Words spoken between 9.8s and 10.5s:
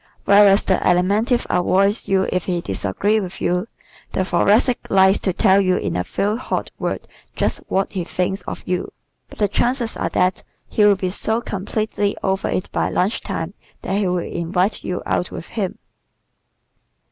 are that